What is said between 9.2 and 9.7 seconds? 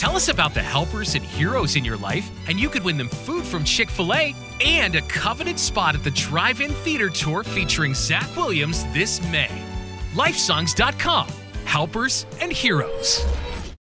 May.